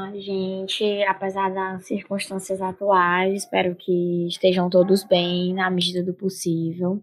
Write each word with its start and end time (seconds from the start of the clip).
Olá, 0.00 0.18
gente. 0.18 1.02
Apesar 1.02 1.52
das 1.52 1.84
circunstâncias 1.84 2.62
atuais, 2.62 3.42
espero 3.42 3.74
que 3.74 4.26
estejam 4.28 4.70
todos 4.70 5.04
bem 5.04 5.52
na 5.52 5.68
medida 5.68 6.02
do 6.02 6.14
possível. 6.14 7.02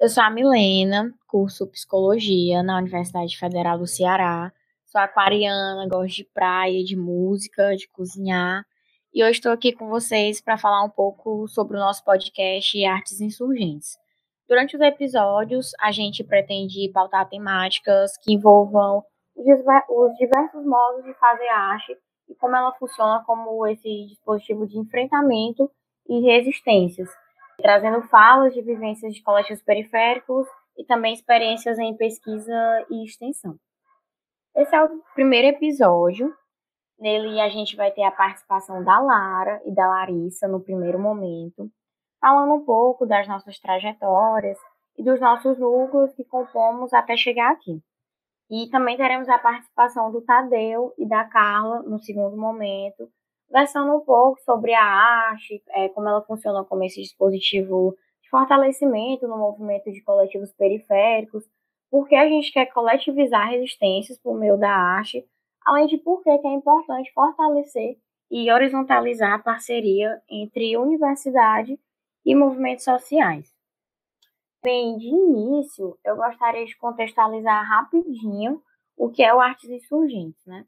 Eu 0.00 0.08
sou 0.08 0.24
a 0.24 0.28
Milena, 0.28 1.14
curso 1.28 1.68
Psicologia 1.68 2.60
na 2.64 2.78
Universidade 2.78 3.38
Federal 3.38 3.78
do 3.78 3.86
Ceará. 3.86 4.52
Sou 4.86 5.00
aquariana, 5.00 5.86
gosto 5.88 6.16
de 6.16 6.24
praia, 6.24 6.82
de 6.82 6.96
música, 6.96 7.76
de 7.76 7.86
cozinhar. 7.86 8.66
E 9.14 9.22
hoje 9.22 9.38
estou 9.38 9.52
aqui 9.52 9.72
com 9.72 9.88
vocês 9.88 10.40
para 10.40 10.58
falar 10.58 10.82
um 10.82 10.90
pouco 10.90 11.46
sobre 11.46 11.76
o 11.76 11.80
nosso 11.80 12.04
podcast 12.04 12.84
Artes 12.84 13.20
Insurgentes. 13.20 13.96
Durante 14.48 14.74
os 14.74 14.82
episódios, 14.82 15.70
a 15.80 15.92
gente 15.92 16.24
pretende 16.24 16.90
pautar 16.92 17.28
temáticas 17.28 18.16
que 18.16 18.34
envolvam 18.34 19.04
os 19.36 20.16
diversos 20.18 20.66
modos 20.66 21.04
de 21.04 21.14
fazer 21.14 21.48
arte 21.48 21.96
e 22.32 22.34
como 22.36 22.56
ela 22.56 22.72
funciona 22.72 23.22
como 23.24 23.66
esse 23.66 24.06
dispositivo 24.06 24.66
de 24.66 24.78
enfrentamento 24.78 25.70
e 26.08 26.20
resistências, 26.20 27.10
trazendo 27.58 28.02
falas 28.08 28.54
de 28.54 28.62
vivências 28.62 29.14
de 29.14 29.22
colégios 29.22 29.62
periféricos 29.62 30.46
e 30.76 30.84
também 30.84 31.12
experiências 31.12 31.78
em 31.78 31.94
pesquisa 31.94 32.86
e 32.90 33.04
extensão. 33.04 33.56
Esse 34.56 34.74
é 34.74 34.82
o 34.82 35.02
primeiro 35.14 35.48
episódio. 35.48 36.34
Nele 36.98 37.40
a 37.40 37.48
gente 37.50 37.76
vai 37.76 37.90
ter 37.90 38.02
a 38.04 38.10
participação 38.10 38.82
da 38.82 38.98
Lara 38.98 39.60
e 39.66 39.74
da 39.74 39.86
Larissa 39.86 40.48
no 40.48 40.60
primeiro 40.60 40.98
momento, 40.98 41.70
falando 42.20 42.54
um 42.54 42.64
pouco 42.64 43.04
das 43.04 43.28
nossas 43.28 43.58
trajetórias 43.58 44.58
e 44.96 45.04
dos 45.04 45.20
nossos 45.20 45.58
núcleos 45.58 46.14
que 46.14 46.24
compomos 46.24 46.92
até 46.94 47.16
chegar 47.16 47.52
aqui. 47.52 47.82
E 48.50 48.68
também 48.70 48.96
teremos 48.96 49.28
a 49.28 49.38
participação 49.38 50.12
do 50.12 50.20
Tadeu 50.20 50.92
e 50.98 51.08
da 51.08 51.24
Carla 51.24 51.82
no 51.82 51.98
segundo 51.98 52.36
momento, 52.36 53.08
versando 53.50 53.94
um 53.96 54.00
pouco 54.00 54.40
sobre 54.42 54.74
a 54.74 54.84
arte, 54.84 55.62
é, 55.70 55.88
como 55.90 56.08
ela 56.08 56.22
funciona 56.22 56.64
como 56.64 56.84
esse 56.84 57.00
dispositivo 57.00 57.96
de 58.22 58.28
fortalecimento 58.28 59.26
no 59.26 59.38
movimento 59.38 59.90
de 59.90 60.02
coletivos 60.02 60.52
periféricos, 60.52 61.44
por 61.90 62.08
que 62.08 62.14
a 62.14 62.26
gente 62.26 62.50
quer 62.50 62.66
coletivizar 62.66 63.50
resistências 63.50 64.18
por 64.18 64.38
meio 64.38 64.56
da 64.56 64.70
arte, 64.70 65.24
além 65.64 65.86
de 65.86 65.98
por 65.98 66.22
que 66.22 66.30
é 66.30 66.54
importante 66.54 67.12
fortalecer 67.12 67.98
e 68.30 68.50
horizontalizar 68.50 69.34
a 69.34 69.38
parceria 69.38 70.20
entre 70.28 70.74
universidade 70.78 71.78
e 72.24 72.34
movimentos 72.34 72.84
sociais. 72.84 73.51
Bem, 74.64 74.96
de 74.96 75.08
início, 75.08 75.98
eu 76.04 76.14
gostaria 76.14 76.64
de 76.64 76.76
contextualizar 76.76 77.68
rapidinho 77.68 78.62
o 78.96 79.10
que 79.10 79.20
é 79.20 79.34
o 79.34 79.40
Artes 79.40 79.68
Insurgentes, 79.68 80.40
né? 80.46 80.64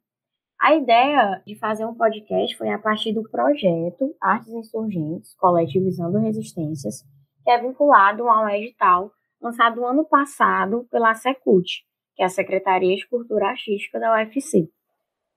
A 0.60 0.74
ideia 0.74 1.40
de 1.46 1.54
fazer 1.54 1.84
um 1.84 1.94
podcast 1.94 2.56
foi 2.56 2.70
a 2.70 2.78
partir 2.78 3.12
do 3.12 3.22
projeto 3.30 4.12
Artes 4.20 4.48
Insurgentes, 4.48 5.36
Coletivizando 5.36 6.18
Resistências, 6.18 7.04
que 7.44 7.50
é 7.52 7.60
vinculado 7.60 8.28
a 8.28 8.42
um 8.42 8.48
edital 8.48 9.12
lançado 9.40 9.86
ano 9.86 10.04
passado 10.04 10.88
pela 10.90 11.14
Secult, 11.14 11.84
que 12.16 12.22
é 12.24 12.26
a 12.26 12.30
Secretaria 12.30 12.96
de 12.96 13.06
Cultura 13.06 13.50
Artística 13.50 14.00
da 14.00 14.12
UFC. 14.12 14.68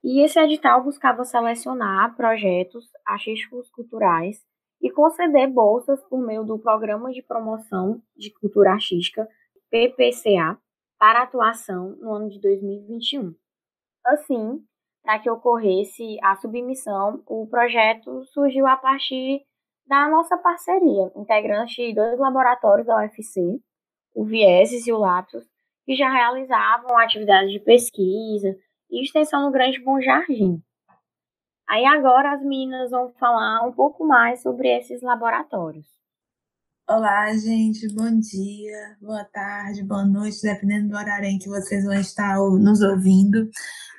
E 0.02 0.24
esse 0.24 0.36
edital 0.40 0.82
buscava 0.82 1.22
selecionar 1.24 2.16
projetos 2.16 2.86
artísticos 3.06 3.70
culturais 3.70 4.47
e 4.80 4.90
conceder 4.90 5.48
bolsas 5.48 6.02
por 6.04 6.20
meio 6.20 6.44
do 6.44 6.58
Programa 6.58 7.10
de 7.10 7.22
Promoção 7.22 8.00
de 8.16 8.30
Cultura 8.30 8.72
Artística, 8.72 9.28
PPCA, 9.70 10.58
para 10.98 11.22
atuação 11.22 11.96
no 12.00 12.12
ano 12.12 12.28
de 12.28 12.40
2021. 12.40 13.34
Assim, 14.04 14.62
para 15.02 15.18
que 15.18 15.30
ocorresse 15.30 16.18
a 16.22 16.36
submissão, 16.36 17.22
o 17.26 17.46
projeto 17.46 18.24
surgiu 18.26 18.66
a 18.66 18.76
partir 18.76 19.42
da 19.86 20.08
nossa 20.08 20.36
parceria, 20.36 21.10
integrante 21.16 21.76
de 21.76 21.94
dois 21.94 22.18
laboratórios 22.18 22.86
da 22.86 22.96
UFC, 22.98 23.40
o 24.14 24.24
Vieses 24.24 24.86
e 24.86 24.92
o 24.92 24.98
Lapsus, 24.98 25.44
que 25.84 25.94
já 25.94 26.10
realizavam 26.10 26.98
atividades 26.98 27.50
de 27.50 27.60
pesquisa 27.60 28.54
e 28.90 29.02
extensão 29.02 29.42
no 29.42 29.50
Grande 29.50 29.80
Bom 29.82 30.00
Jardim. 30.00 30.62
Aí 31.68 31.84
agora 31.84 32.32
as 32.32 32.42
meninas 32.42 32.90
vão 32.90 33.12
falar 33.20 33.62
um 33.68 33.72
pouco 33.72 34.06
mais 34.06 34.40
sobre 34.40 34.68
esses 34.74 35.02
laboratórios. 35.02 35.86
Olá, 36.88 37.30
gente, 37.36 37.86
bom 37.94 38.18
dia, 38.18 38.96
boa 38.98 39.22
tarde, 39.22 39.84
boa 39.84 40.06
noite, 40.06 40.40
dependendo 40.40 40.88
do 40.88 40.96
horário 40.96 41.26
em 41.26 41.38
que 41.38 41.46
vocês 41.46 41.84
vão 41.84 41.92
estar 41.92 42.36
nos 42.38 42.80
ouvindo. 42.80 43.50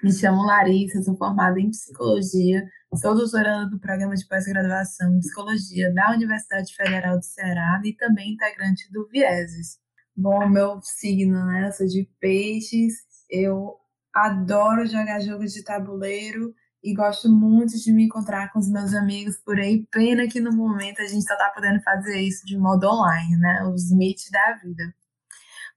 Me 0.02 0.12
chamo 0.12 0.47
Larissa, 0.47 1.03
sou 1.03 1.16
formada 1.16 1.59
em 1.59 1.69
psicologia, 1.69 2.68
sou 2.96 3.13
doutoranda 3.13 3.69
do 3.69 3.80
programa 3.80 4.16
de 4.16 4.28
pós-graduação 4.28 5.13
em 5.13 5.19
psicologia 5.19 5.94
da 5.94 6.12
Universidade 6.12 6.75
Federal 6.75 7.19
do 7.19 7.24
Ceará 7.24 7.80
e 7.86 7.94
também 7.94 8.34
integrante 8.34 8.91
do 8.91 9.07
Vieses. 9.09 9.78
Bom, 10.18 10.50
meu 10.50 10.81
signo, 10.81 11.46
né? 11.46 11.68
Eu 11.68 11.72
sou 11.72 11.86
de 11.86 12.09
peixes, 12.19 12.96
eu 13.30 13.75
adoro 14.12 14.88
jogar 14.88 15.19
jogos 15.19 15.53
de 15.53 15.63
tabuleiro 15.63 16.51
e 16.84 16.94
gosto 16.94 17.29
muito 17.29 17.78
de 17.78 17.91
me 17.91 18.06
encontrar 18.06 18.51
com 18.51 18.59
os 18.59 18.69
meus 18.69 18.94
amigos 18.94 19.38
por 19.38 19.59
aí. 19.59 19.85
Pena 19.91 20.28
que 20.28 20.40
no 20.40 20.51
momento 20.51 21.01
a 21.01 21.06
gente 21.06 21.25
só 21.25 21.34
está 21.34 21.50
podendo 21.50 21.81
fazer 21.81 22.19
isso 22.19 22.45
de 22.45 22.57
modo 22.57 22.88
online, 22.88 23.38
né? 23.38 23.63
Os 23.73 23.91
meet 23.91 24.29
da 24.31 24.53
vida. 24.63 24.94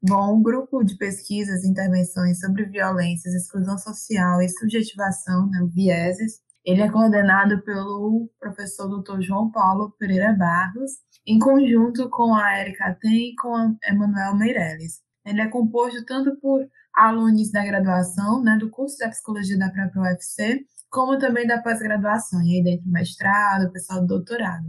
Bom, 0.02 0.36
o 0.36 0.42
grupo 0.42 0.82
de 0.82 0.96
pesquisas 0.96 1.62
e 1.62 1.68
intervenções 1.68 2.40
sobre 2.40 2.64
violências, 2.64 3.34
exclusão 3.34 3.78
social 3.78 4.42
e 4.42 4.48
subjetivação, 4.48 5.48
né, 5.48 5.60
Vieses, 5.72 6.40
ele 6.64 6.82
é 6.82 6.90
coordenado 6.90 7.62
pelo 7.62 8.28
professor 8.40 8.88
Dr. 8.88 9.20
João 9.20 9.50
Paulo 9.50 9.94
Pereira 9.98 10.32
Barros, 10.32 10.92
em 11.26 11.38
conjunto 11.38 12.08
com 12.10 12.34
a 12.34 12.60
Erika 12.60 12.96
Ten 13.00 13.30
e 13.30 13.36
com 13.36 13.54
a 13.54 13.72
Emanuel 13.84 14.36
Meirelles. 14.36 15.00
Ele 15.24 15.40
é 15.40 15.48
composto 15.48 16.04
tanto 16.04 16.36
por 16.40 16.66
alunos 16.94 17.50
da 17.50 17.64
graduação, 17.64 18.42
né, 18.42 18.56
do 18.58 18.70
curso 18.70 18.96
de 18.96 19.08
psicologia 19.08 19.58
da 19.58 19.70
própria 19.70 20.02
UFC, 20.02 20.66
como 20.92 21.18
também 21.18 21.46
da 21.46 21.62
pós-graduação, 21.62 22.42
e 22.42 22.58
aí 22.58 22.62
dentro 22.62 22.84
do 22.84 22.92
mestrado, 22.92 23.64
o 23.64 23.72
pessoal 23.72 24.02
do 24.02 24.06
doutorado. 24.06 24.66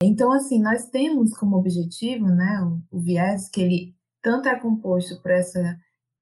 Então, 0.00 0.32
assim, 0.32 0.62
nós 0.62 0.88
temos 0.88 1.36
como 1.36 1.56
objetivo, 1.56 2.26
né, 2.26 2.60
o, 2.62 2.98
o 2.98 3.00
viés, 3.00 3.48
que 3.50 3.60
ele 3.60 3.96
tanto 4.22 4.48
é 4.48 4.58
composto 4.58 5.20
por 5.20 5.32
essa 5.32 5.76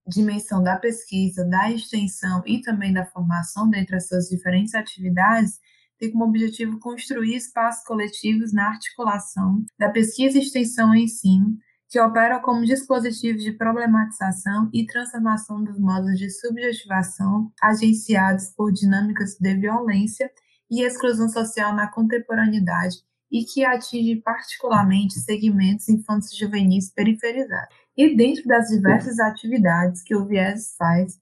dimensão 0.07 0.63
da 0.63 0.77
pesquisa, 0.77 1.45
da 1.45 1.71
extensão 1.71 2.43
e 2.47 2.63
também 2.63 2.93
da 2.93 3.05
formação 3.05 3.69
dentre 3.69 3.97
as 3.97 4.09
suas 4.09 4.29
diferentes 4.29 4.75
atividades, 4.75 5.61
tem 5.99 6.11
como 6.11 6.25
objetivo 6.25 6.79
construir 6.81 7.37
espaços 7.37 7.85
coletivos 7.85 8.53
na 8.55 8.69
articulação 8.69 9.63
da 9.79 9.91
pesquisa, 9.91 10.39
extensão 10.39 10.95
e 10.95 11.05
ensino, 11.05 11.59
que 11.91 12.01
operam 12.01 12.41
como 12.41 12.65
dispositivos 12.65 13.43
de 13.43 13.51
problematização 13.51 14.71
e 14.73 14.87
transformação 14.87 15.63
dos 15.65 15.77
modos 15.77 16.17
de 16.17 16.31
subjetivação 16.31 17.51
agenciados 17.61 18.51
por 18.57 18.73
dinâmicas 18.73 19.37
de 19.41 19.55
violência 19.57 20.31
e 20.71 20.83
exclusão 20.83 21.29
social 21.29 21.75
na 21.75 21.91
contemporaneidade 21.91 22.99
e 23.31 23.45
que 23.45 23.65
atinge 23.65 24.17
particularmente 24.23 25.19
segmentos 25.19 25.89
infantos 25.89 26.37
juvenis 26.37 26.93
periferizados. 26.93 27.75
E 27.97 28.17
dentro 28.17 28.45
das 28.45 28.69
diversas 28.69 29.19
atividades 29.19 30.03
que 30.05 30.15
o 30.15 30.27
Viés 30.27 30.77
faz, 30.79 31.19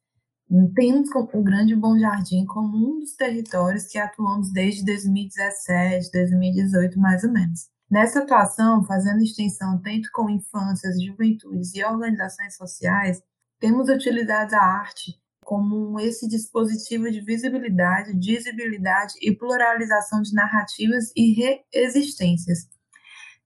temos 0.74 1.08
o 1.14 1.42
Grande 1.42 1.74
Bom 1.74 1.98
Jardim 1.98 2.44
como 2.44 2.76
um 2.76 3.00
dos 3.00 3.14
territórios 3.16 3.86
que 3.86 3.98
atuamos 3.98 4.52
desde 4.52 4.84
2017, 4.84 6.10
2018, 6.12 6.98
mais 7.00 7.24
ou 7.24 7.32
menos. 7.32 7.77
Nessa 7.90 8.20
atuação, 8.20 8.84
fazendo 8.84 9.22
extensão 9.22 9.80
tanto 9.80 10.10
com 10.12 10.28
infâncias, 10.28 11.02
juventudes 11.02 11.74
e 11.74 11.82
organizações 11.82 12.54
sociais, 12.54 13.22
temos 13.58 13.88
utilizado 13.88 14.54
a 14.54 14.62
arte 14.62 15.18
como 15.42 15.98
esse 15.98 16.28
dispositivo 16.28 17.10
de 17.10 17.22
visibilidade, 17.22 18.12
visibilidade 18.12 19.14
e 19.22 19.34
pluralização 19.34 20.20
de 20.20 20.34
narrativas 20.34 21.10
e 21.16 21.32
reexistências. 21.32 22.68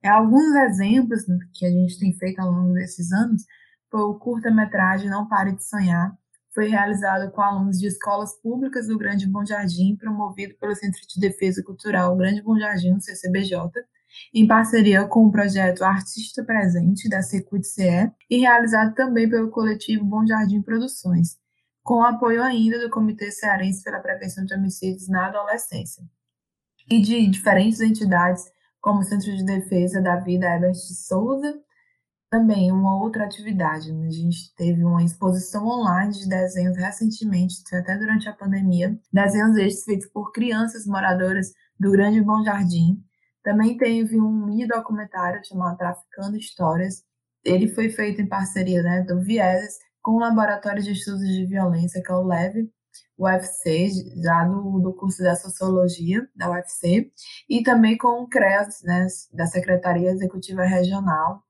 É, 0.03 0.09
alguns 0.09 0.53
exemplos 0.57 1.25
que 1.55 1.65
a 1.65 1.71
gente 1.71 2.01
tem 2.01 2.13
feito 2.15 2.41
ao 2.41 2.51
longo 2.51 2.75
desses 2.75 3.13
anos 3.13 3.45
foi 3.89 4.01
o 4.01 4.19
curta-metragem 4.19 5.09
Não 5.09 5.29
Pare 5.29 5.53
de 5.55 5.65
Sonhar, 5.65 6.13
foi 6.53 6.67
realizado 6.67 7.31
com 7.31 7.41
alunos 7.41 7.79
de 7.79 7.87
escolas 7.87 8.35
públicas 8.41 8.89
do 8.89 8.99
Grande 8.99 9.29
Bom 9.29 9.47
Jardim, 9.47 9.95
promovido 9.95 10.57
pelo 10.57 10.75
Centro 10.75 11.01
de 11.07 11.21
Defesa 11.21 11.63
Cultural 11.63 12.17
Grande 12.17 12.43
Bom 12.43 12.59
Jardim, 12.59 12.99
CCBJ, 12.99 13.71
em 14.35 14.47
parceria 14.47 15.05
com 15.07 15.27
o 15.27 15.33
projeto 15.33 15.85
Artista 15.85 16.45
Presente 16.45 17.09
da 17.09 17.23
Secult-CE 17.23 18.11
e 18.31 18.39
realizado 18.39 18.95
também 18.95 19.29
pelo 19.29 19.51
coletivo 19.51 20.05
Bom 20.05 20.27
Jardim 20.27 20.63
Produções, 20.63 21.37
com 21.83 22.03
apoio 22.03 22.43
ainda 22.43 22.79
do 22.79 22.91
Comitê 22.91 23.31
Cearense 23.31 23.83
pela 23.83 24.01
Prevenção 24.01 24.45
de 24.45 24.55
Homicídios 24.55 25.09
na 25.09 25.27
Adolescência 25.27 26.03
e 26.91 27.01
de 27.01 27.27
diferentes 27.27 27.81
entidades 27.81 28.45
como 28.81 29.01
o 29.01 29.05
Centro 29.05 29.35
de 29.35 29.45
Defesa 29.45 30.03
da 30.03 30.17
Vida 30.17 30.47
Herbert 30.47 30.73
de 30.73 30.95
Souza, 30.95 31.55
Também 32.31 32.73
uma 32.73 32.97
outra 32.97 33.25
atividade, 33.25 33.93
né? 33.93 34.07
a 34.07 34.11
gente 34.11 34.55
teve 34.57 34.83
uma 34.83 35.05
exposição 35.05 35.67
online 35.67 36.13
de 36.15 36.29
desenhos 36.29 36.77
recentemente, 36.79 37.63
até 37.75 37.97
durante 37.99 38.29
a 38.29 38.33
pandemia, 38.33 38.99
desenhos 39.13 39.57
estes 39.59 39.85
feitos 39.85 40.09
por 40.09 40.33
crianças 40.33 40.87
moradoras 40.87 41.53
do 41.79 41.93
Grande 41.93 42.23
Bom 42.23 42.43
Jardim. 42.43 43.05
Também 43.43 43.77
teve 43.77 44.21
um 44.21 44.47
mini 44.47 44.67
documentário 44.67 45.45
chamado 45.45 45.77
Traficando 45.77 46.37
Histórias. 46.37 47.05
Ele 47.45 47.69
foi 47.69 47.91
feito 47.91 48.21
em 48.21 48.29
parceria 48.29 48.83
né, 48.83 49.03
do 49.03 49.21
Vieses 49.21 49.79
com 50.01 50.13
o 50.13 50.21
Laboratório 50.21 50.83
de 50.83 50.93
Estudos 50.93 51.27
de 51.27 51.47
Violência, 51.47 52.03
que 52.03 52.11
é 52.11 52.15
o 52.15 52.27
LEV, 52.27 52.71
UFC, 53.19 53.91
já 54.23 54.45
do, 54.45 54.81
do 54.81 54.93
curso 54.95 55.23
da 55.23 55.37
Sociologia 55.37 56.29
da 56.35 56.51
UFC, 56.51 57.11
e 57.49 57.63
também 57.63 57.97
com 57.97 58.23
o 58.23 58.29
CREAS, 58.29 58.83
né, 58.83 59.07
da 59.33 59.47
Secretaria 59.47 60.11
Executiva 60.11 60.65
Regional, 60.65 61.43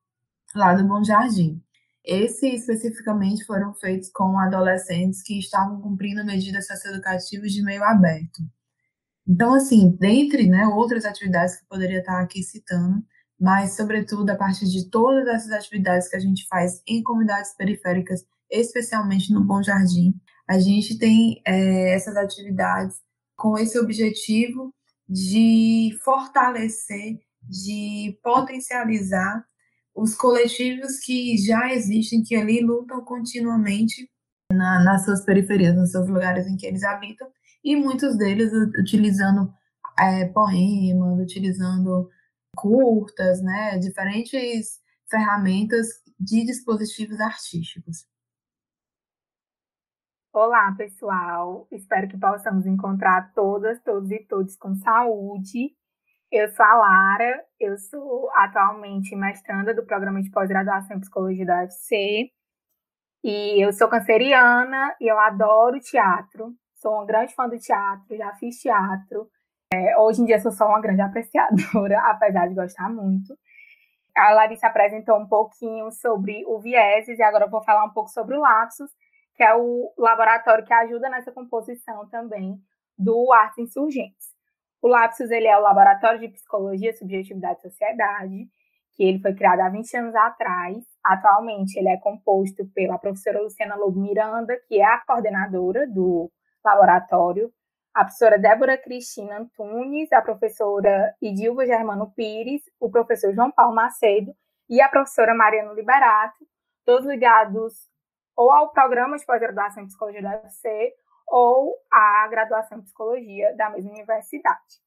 lá 0.54 0.74
do 0.74 0.86
Bom 0.86 1.02
Jardim. 1.02 1.62
Esses 2.04 2.68
especificamente 2.68 3.44
foram 3.44 3.72
feitos 3.74 4.10
com 4.10 4.38
adolescentes 4.38 5.22
que 5.22 5.38
estavam 5.38 5.80
cumprindo 5.80 6.24
medidas 6.24 6.66
socioeducativas 6.66 7.52
de 7.52 7.62
meio 7.62 7.84
aberto. 7.84 8.42
Então, 9.26 9.54
assim, 9.54 9.96
dentre 9.98 10.46
né, 10.46 10.66
outras 10.66 11.04
atividades 11.04 11.56
que 11.56 11.64
eu 11.64 11.68
poderia 11.68 12.00
estar 12.00 12.20
aqui 12.20 12.42
citando, 12.42 13.02
mas, 13.40 13.76
sobretudo, 13.76 14.30
a 14.30 14.36
partir 14.36 14.66
de 14.66 14.88
todas 14.88 15.26
essas 15.26 15.50
atividades 15.52 16.08
que 16.08 16.16
a 16.16 16.20
gente 16.20 16.46
faz 16.48 16.80
em 16.86 17.02
comunidades 17.02 17.54
periféricas, 17.56 18.24
especialmente 18.50 19.32
no 19.32 19.44
Bom 19.44 19.62
Jardim, 19.62 20.14
a 20.48 20.58
gente 20.58 20.98
tem 20.98 21.40
é, 21.46 21.94
essas 21.94 22.16
atividades 22.16 22.96
com 23.36 23.58
esse 23.58 23.78
objetivo 23.78 24.72
de 25.08 25.90
fortalecer, 26.04 27.18
de 27.42 28.18
potencializar 28.22 29.44
os 29.94 30.14
coletivos 30.14 30.98
que 31.00 31.36
já 31.36 31.72
existem, 31.72 32.22
que 32.22 32.34
ali 32.34 32.60
lutam 32.60 33.04
continuamente 33.04 34.08
na, 34.52 34.82
nas 34.82 35.04
suas 35.04 35.24
periferias, 35.24 35.74
nos 35.74 35.90
seus 35.90 36.08
lugares 36.08 36.46
em 36.46 36.56
que 36.56 36.66
eles 36.66 36.84
habitam, 36.84 37.28
e 37.64 37.76
muitos 37.76 38.16
deles 38.16 38.52
utilizando 38.78 39.52
é, 39.98 40.26
poemas, 40.26 41.20
utilizando 41.20 42.10
curtas, 42.56 43.42
né, 43.42 43.78
diferentes 43.78 44.80
ferramentas 45.10 46.02
de 46.18 46.44
dispositivos 46.44 47.20
artísticos. 47.20 48.06
Olá, 50.32 50.74
pessoal. 50.76 51.68
Espero 51.70 52.08
que 52.08 52.18
possamos 52.18 52.64
encontrar 52.66 53.32
todas, 53.34 53.82
todos 53.82 54.10
e 54.10 54.18
todos 54.24 54.56
com 54.56 54.74
saúde. 54.76 55.76
Eu 56.30 56.48
sou 56.48 56.64
a 56.64 56.74
Lara, 56.74 57.44
eu 57.60 57.76
sou 57.76 58.30
atualmente 58.34 59.14
mestranda 59.14 59.74
do 59.74 59.84
programa 59.84 60.22
de 60.22 60.30
pós-graduação 60.30 60.96
em 60.96 61.00
psicologia 61.00 61.44
da 61.44 61.60
UFC. 61.60 62.32
E 63.22 63.62
eu 63.62 63.72
sou 63.74 63.88
canceriana 63.88 64.96
e 64.98 65.06
eu 65.12 65.18
adoro 65.18 65.78
teatro. 65.78 66.56
Sou 66.82 66.94
uma 66.94 67.06
grande 67.06 67.32
fã 67.32 67.48
do 67.48 67.56
teatro, 67.56 68.16
já 68.16 68.34
fiz 68.34 68.60
teatro. 68.60 69.30
É, 69.72 69.96
hoje 70.00 70.20
em 70.20 70.24
dia 70.24 70.40
sou 70.40 70.50
só 70.50 70.66
uma 70.66 70.80
grande 70.80 71.00
apreciadora, 71.00 72.00
apesar 72.10 72.48
de 72.48 72.56
gostar 72.56 72.90
muito. 72.90 73.38
A 74.16 74.32
Larissa 74.32 74.66
apresentou 74.66 75.16
um 75.16 75.28
pouquinho 75.28 75.92
sobre 75.92 76.44
o 76.44 76.58
Vieses 76.58 77.20
e 77.20 77.22
agora 77.22 77.44
eu 77.44 77.50
vou 77.50 77.62
falar 77.62 77.84
um 77.84 77.90
pouco 77.90 78.10
sobre 78.10 78.36
o 78.36 78.40
Lapsus, 78.40 78.90
que 79.36 79.44
é 79.44 79.54
o 79.54 79.94
laboratório 79.96 80.64
que 80.64 80.74
ajuda 80.74 81.08
nessa 81.08 81.30
composição 81.30 82.08
também 82.08 82.60
do 82.98 83.32
Artes 83.32 83.58
Insurgentes. 83.58 84.32
O 84.82 84.88
Lapsus 84.88 85.30
ele 85.30 85.46
é 85.46 85.56
o 85.56 85.62
Laboratório 85.62 86.18
de 86.18 86.28
Psicologia, 86.30 86.92
Subjetividade 86.94 87.60
e 87.60 87.62
Sociedade, 87.62 88.48
que 88.96 89.04
ele 89.04 89.20
foi 89.20 89.32
criado 89.34 89.60
há 89.60 89.68
20 89.68 89.96
anos 89.98 90.16
atrás. 90.16 90.78
Atualmente 91.04 91.78
ele 91.78 91.90
é 91.90 91.96
composto 91.98 92.66
pela 92.74 92.98
professora 92.98 93.40
Luciana 93.40 93.76
Lobo 93.76 94.00
Miranda, 94.00 94.58
que 94.66 94.80
é 94.80 94.84
a 94.84 95.00
coordenadora 95.06 95.86
do 95.86 96.28
laboratório, 96.64 97.52
a 97.94 98.04
professora 98.04 98.38
Débora 98.38 98.78
Cristina 98.78 99.38
Antunes, 99.38 100.12
a 100.12 100.22
professora 100.22 101.14
Idilva 101.20 101.66
Germano 101.66 102.10
Pires, 102.14 102.62
o 102.80 102.90
professor 102.90 103.34
João 103.34 103.50
Paulo 103.50 103.74
Macedo 103.74 104.34
e 104.68 104.80
a 104.80 104.88
professora 104.88 105.34
Mariana 105.34 105.72
Liberato, 105.72 106.46
todos 106.84 107.06
ligados 107.06 107.74
ou 108.36 108.50
ao 108.50 108.70
programa 108.72 109.18
de 109.18 109.26
pós-graduação 109.26 109.82
em 109.82 109.86
psicologia 109.86 110.22
da 110.22 110.40
UFC 110.40 110.94
ou 111.26 111.76
à 111.90 112.26
graduação 112.28 112.78
em 112.78 112.82
psicologia 112.82 113.54
da 113.56 113.70
mesma 113.70 113.90
universidade. 113.90 114.82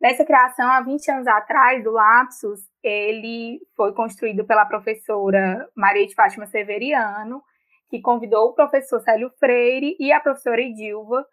Nessa 0.00 0.24
criação, 0.24 0.66
há 0.70 0.80
20 0.80 1.10
anos 1.10 1.26
atrás, 1.26 1.84
do 1.84 1.90
Lapsus, 1.90 2.60
ele 2.82 3.60
foi 3.76 3.92
construído 3.92 4.46
pela 4.46 4.64
professora 4.64 5.68
Maria 5.74 6.06
de 6.06 6.14
Fátima 6.14 6.46
Severiano, 6.46 7.42
que 7.90 8.00
convidou 8.00 8.48
o 8.48 8.54
professor 8.54 9.00
Célio 9.00 9.30
Freire 9.38 9.96
e 9.98 10.12
a 10.12 10.20
professora 10.20 10.62
Edilva 10.62 11.26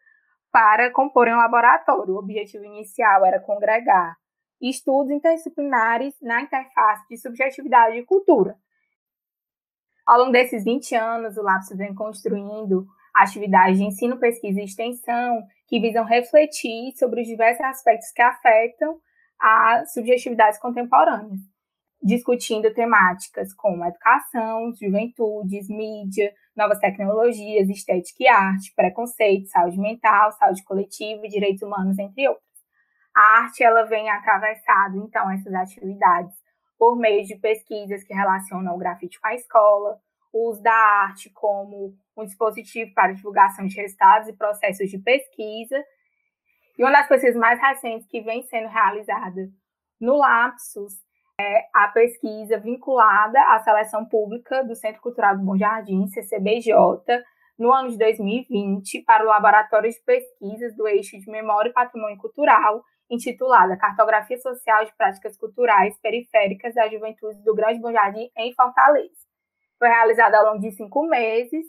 para 0.51 0.91
comporem 0.91 1.33
um 1.33 1.37
laboratório. 1.37 2.15
O 2.15 2.19
objetivo 2.19 2.65
inicial 2.65 3.25
era 3.25 3.39
congregar 3.39 4.17
estudos 4.59 5.11
interdisciplinares 5.11 6.15
na 6.21 6.41
interface 6.41 7.07
de 7.07 7.17
subjetividade 7.17 7.97
e 7.97 8.05
cultura, 8.05 8.57
ao 10.07 10.19
longo 10.19 10.31
desses 10.31 10.63
20 10.63 10.95
anos, 10.95 11.37
o 11.37 11.41
Lapsus 11.41 11.77
vem 11.77 11.93
construindo 11.93 12.87
atividades 13.13 13.77
de 13.77 13.83
ensino, 13.83 14.17
pesquisa 14.17 14.61
e 14.61 14.63
extensão 14.63 15.43
que 15.67 15.81
visam 15.81 16.05
refletir 16.05 16.93
sobre 16.97 17.21
os 17.21 17.27
diversos 17.27 17.65
aspectos 17.65 18.09
que 18.11 18.21
afetam 18.21 19.01
as 19.37 19.91
subjetividades 19.91 20.57
contemporâneas, 20.59 21.41
discutindo 22.01 22.73
temáticas 22.73 23.53
como 23.53 23.83
educação, 23.83 24.71
juventudes, 24.73 25.67
mídia, 25.67 26.33
novas 26.55 26.79
tecnologias, 26.79 27.69
estética 27.69 28.23
e 28.23 28.27
arte, 28.27 28.73
preconceito, 28.75 29.47
saúde 29.49 29.79
mental, 29.79 30.31
saúde 30.33 30.63
coletiva 30.63 31.25
e 31.25 31.29
direitos 31.29 31.61
humanos, 31.61 31.97
entre 31.97 32.27
outros. 32.27 32.45
A 33.15 33.39
arte 33.41 33.63
ela 33.63 33.83
vem 33.83 34.09
atravessado 34.09 34.97
então 34.97 35.29
essas 35.31 35.53
atividades 35.53 36.35
por 36.77 36.95
meio 36.95 37.25
de 37.25 37.35
pesquisas 37.35 38.03
que 38.03 38.13
relacionam 38.13 38.75
o 38.75 38.77
grafite 38.77 39.19
com 39.19 39.27
a 39.27 39.33
escola, 39.33 39.99
o 40.31 40.49
uso 40.49 40.61
da 40.61 40.71
arte 40.71 41.31
como 41.31 41.95
um 42.15 42.25
dispositivo 42.25 42.93
para 42.93 43.13
divulgação 43.13 43.65
de 43.65 43.75
resultados 43.75 44.27
e 44.27 44.33
processos 44.33 44.89
de 44.89 44.99
pesquisa. 44.99 45.83
E 46.77 46.83
uma 46.83 46.91
das 46.91 47.07
pesquisas 47.07 47.35
mais 47.35 47.59
recentes 47.59 48.07
que 48.07 48.21
vem 48.21 48.43
sendo 48.43 48.67
realizada 48.67 49.49
no 49.99 50.17
Lapsus 50.17 50.93
é 51.39 51.67
a 51.71 51.87
pesquisa 51.89 52.57
vinculada 52.57 53.39
à 53.53 53.59
seleção 53.59 54.05
pública 54.05 54.63
do 54.63 54.75
Centro 54.75 55.01
Cultural 55.01 55.37
do 55.37 55.43
Bom 55.43 55.55
Jardim, 55.55 56.07
CCBJ, 56.07 56.73
no 57.59 57.71
ano 57.71 57.89
de 57.89 57.97
2020, 57.97 59.03
para 59.03 59.23
o 59.23 59.27
Laboratório 59.27 59.89
de 59.89 59.99
Pesquisas 60.03 60.75
do 60.75 60.87
Eixo 60.87 61.17
de 61.19 61.29
Memória 61.29 61.69
e 61.69 61.73
Patrimônio 61.73 62.17
Cultural 62.17 62.83
intitulada 63.09 63.77
Cartografia 63.77 64.37
Social 64.37 64.83
de 64.83 64.95
Práticas 64.97 65.37
Culturais 65.37 65.97
Periféricas 66.01 66.73
da 66.73 66.89
Juventude 66.89 67.41
do 67.43 67.55
Grande 67.55 67.79
Bom 67.79 67.91
Jardim 67.91 68.29
em 68.35 68.53
Fortaleza. 68.53 69.15
Foi 69.79 69.87
realizada 69.87 70.39
ao 70.39 70.53
longo 70.53 70.59
de 70.59 70.71
cinco 70.71 71.07
meses, 71.07 71.65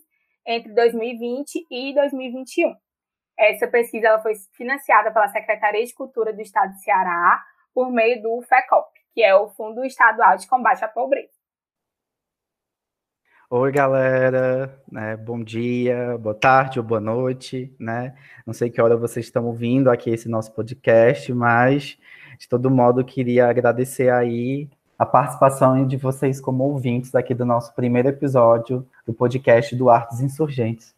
entre 0.47 0.73
2020 0.73 1.67
e 1.71 1.95
2021. 1.95 2.75
Essa 3.39 3.69
pesquisa 3.69 4.19
foi 4.21 4.33
financiada 4.57 5.13
pela 5.13 5.29
Secretaria 5.29 5.85
de 5.85 5.95
Cultura 5.95 6.33
do 6.33 6.41
Estado 6.41 6.73
de 6.73 6.83
Ceará 6.83 7.41
por 7.73 7.93
meio 7.93 8.21
do 8.21 8.43
FECOP, 8.43 8.89
que 9.19 9.23
é 9.25 9.35
o 9.35 9.49
Fundo 9.49 9.85
Estadual 9.85 10.37
de 10.37 10.47
Combate 10.47 10.85
à 10.85 10.87
Pobreza. 10.87 11.33
Oi, 13.51 13.73
galera, 13.73 14.81
né? 14.89 15.17
Bom 15.17 15.43
dia, 15.43 16.17
boa 16.19 16.37
tarde 16.37 16.79
ou 16.79 16.85
boa 16.85 17.01
noite, 17.01 17.75
né? 17.81 18.15
Não 18.47 18.55
sei 18.55 18.71
que 18.71 18.81
hora 18.81 18.97
vocês 18.97 19.27
estão 19.27 19.45
ouvindo 19.47 19.91
aqui 19.91 20.11
esse 20.11 20.29
nosso 20.29 20.53
podcast, 20.53 21.35
mas 21.35 21.99
de 22.39 22.49
todo 22.49 22.71
modo 22.71 23.05
queria 23.05 23.49
agradecer 23.49 24.09
aí 24.09 24.69
a 24.97 25.05
participação 25.05 25.85
de 25.85 25.97
vocês 25.97 26.41
como 26.41 26.63
ouvintes 26.63 27.13
aqui 27.13 27.35
do 27.35 27.45
nosso 27.45 27.75
primeiro 27.75 28.11
episódio 28.11 28.87
do 29.05 29.13
podcast 29.13 29.75
do 29.75 29.91
Artes 29.91 30.21
Insurgentes. 30.21 30.95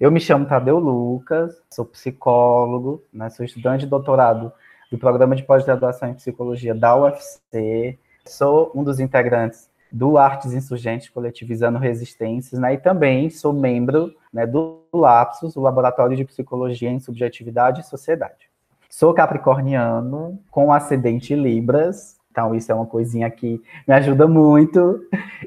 Eu 0.00 0.10
me 0.10 0.18
chamo 0.18 0.46
Tadeu 0.46 0.78
Lucas, 0.78 1.60
sou 1.68 1.84
psicólogo, 1.84 3.04
né? 3.12 3.28
Sou 3.28 3.44
estudante 3.44 3.80
de 3.80 3.90
doutorado 3.90 4.50
do 4.90 4.98
programa 4.98 5.36
de 5.36 5.44
pós-graduação 5.44 6.08
em 6.08 6.14
psicologia 6.14 6.74
da 6.74 6.96
UFC, 6.96 7.96
sou 8.26 8.72
um 8.74 8.82
dos 8.82 8.98
integrantes 8.98 9.70
do 9.92 10.18
Artes 10.18 10.52
Insurgentes 10.52 11.08
Coletivizando 11.08 11.78
Resistências, 11.78 12.60
né? 12.60 12.74
E 12.74 12.78
também 12.78 13.30
sou 13.30 13.52
membro 13.52 14.12
né, 14.32 14.46
do 14.46 14.80
LAPSUS, 14.92 15.56
o 15.56 15.60
Laboratório 15.60 16.16
de 16.16 16.24
Psicologia 16.24 16.90
em 16.90 16.98
Subjetividade 16.98 17.80
e 17.80 17.84
Sociedade. 17.84 18.50
Sou 18.88 19.14
capricorniano, 19.14 20.40
com 20.50 20.72
ascendente 20.72 21.34
Libras, 21.34 22.18
então 22.30 22.54
isso 22.54 22.70
é 22.70 22.74
uma 22.74 22.86
coisinha 22.86 23.30
que 23.30 23.62
me 23.86 23.94
ajuda 23.94 24.26
muito. 24.26 25.00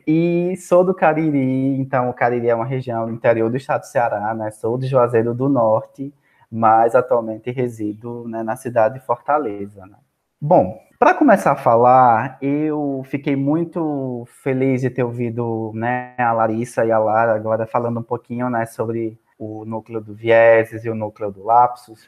E 0.07 0.55
sou 0.57 0.85
do 0.85 0.93
Cariri, 0.93 1.77
então 1.79 2.09
o 2.09 2.13
Cariri 2.13 2.47
é 2.47 2.55
uma 2.55 2.65
região 2.65 3.05
do 3.05 3.11
interior 3.11 3.49
do 3.49 3.57
estado 3.57 3.81
do 3.81 3.87
Ceará, 3.87 4.33
né? 4.33 4.51
Sou 4.51 4.77
de 4.77 4.87
Juazeiro 4.87 5.33
do 5.33 5.49
Norte, 5.49 6.13
mas 6.55 6.93
atualmente 6.93 7.49
resido 7.49 8.27
né, 8.27 8.43
na 8.43 8.55
cidade 8.55 8.99
de 8.99 9.05
Fortaleza, 9.05 9.87
né? 9.87 9.97
Bom, 10.39 10.79
para 10.99 11.15
começar 11.15 11.53
a 11.53 11.55
falar, 11.55 12.37
eu 12.39 13.01
fiquei 13.05 13.35
muito 13.35 14.23
feliz 14.43 14.81
de 14.81 14.91
ter 14.91 15.03
ouvido 15.03 15.71
né, 15.73 16.13
a 16.15 16.31
Larissa 16.31 16.85
e 16.85 16.91
a 16.91 16.99
Lara 16.99 17.33
agora 17.33 17.65
falando 17.65 18.01
um 18.01 18.03
pouquinho 18.03 18.51
né, 18.51 18.67
sobre 18.67 19.17
o 19.39 19.65
núcleo 19.65 19.99
do 19.99 20.13
vieses 20.13 20.85
e 20.85 20.89
o 20.91 20.95
núcleo 20.95 21.31
do 21.31 21.43
lapsus, 21.43 22.07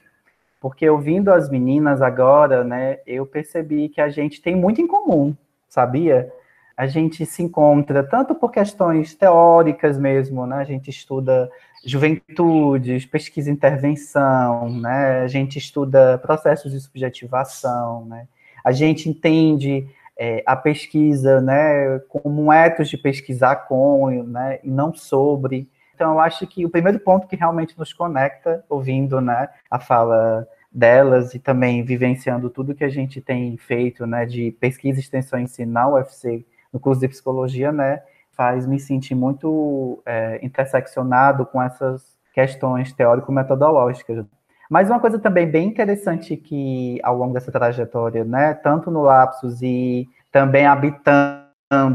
porque 0.61 0.87
ouvindo 0.87 1.33
as 1.33 1.49
meninas 1.49 1.99
agora, 1.99 2.63
né, 2.63 2.99
eu 3.07 3.25
percebi 3.25 3.89
que 3.89 3.99
a 3.99 4.09
gente 4.09 4.43
tem 4.43 4.55
muito 4.55 4.79
em 4.79 4.85
comum, 4.85 5.35
sabia? 5.67 6.31
A 6.77 6.87
gente 6.87 7.25
se 7.25 7.41
encontra 7.41 8.03
tanto 8.03 8.35
por 8.35 8.51
questões 8.51 9.15
teóricas 9.15 9.97
mesmo, 9.97 10.45
né? 10.45 10.57
A 10.57 10.63
gente 10.63 10.89
estuda 10.89 11.49
juventudes, 11.85 13.05
pesquisa 13.05 13.49
e 13.49 13.53
intervenção, 13.53 14.69
né? 14.69 15.21
A 15.21 15.27
gente 15.27 15.57
estuda 15.57 16.17
processos 16.17 16.71
de 16.71 16.79
subjetivação, 16.79 18.05
né? 18.05 18.27
A 18.63 18.71
gente 18.71 19.07
entende 19.07 19.87
é, 20.17 20.43
a 20.45 20.55
pesquisa, 20.55 21.41
né, 21.41 21.99
como 22.07 22.45
um 22.45 22.53
etos 22.53 22.89
de 22.89 22.97
pesquisar 22.97 23.67
com, 23.67 24.23
né, 24.23 24.59
e 24.63 24.69
não 24.69 24.93
sobre. 24.93 25.69
Então, 25.93 26.13
eu 26.13 26.19
acho 26.19 26.47
que 26.47 26.65
o 26.65 26.69
primeiro 26.69 26.99
ponto 26.99 27.27
que 27.27 27.35
realmente 27.35 27.77
nos 27.77 27.93
conecta, 27.93 28.63
ouvindo, 28.69 29.21
né, 29.21 29.49
a 29.69 29.79
fala 29.79 30.47
delas 30.71 31.33
e 31.33 31.39
também 31.39 31.83
vivenciando 31.83 32.49
tudo 32.49 32.75
que 32.75 32.83
a 32.83 32.89
gente 32.89 33.21
tem 33.21 33.55
feito, 33.57 34.05
né, 34.05 34.25
de 34.25 34.51
pesquisa, 34.51 34.99
extensão 34.99 35.39
e 35.39 35.43
ensino 35.43 35.71
na 35.71 35.87
UFC, 35.87 36.45
no 36.75 36.79
curso 36.81 36.99
de 36.99 37.07
psicologia, 37.07 37.71
né, 37.71 38.01
faz 38.33 38.67
me 38.67 38.77
sentir 38.77 39.15
muito 39.15 40.03
é, 40.05 40.45
interseccionado 40.45 41.45
com 41.45 41.63
essas 41.63 42.03
questões 42.33 42.91
teórico-metodológicas. 42.91 44.25
Mas 44.69 44.89
uma 44.89 44.99
coisa 44.99 45.17
também 45.17 45.49
bem 45.49 45.69
interessante 45.69 46.35
que 46.35 46.99
ao 47.01 47.15
longo 47.15 47.33
dessa 47.33 47.49
trajetória, 47.49 48.25
né, 48.25 48.53
tanto 48.55 48.91
no 48.91 49.03
Lapsus 49.03 49.61
e 49.61 50.05
também 50.33 50.65
habitando 50.65 51.45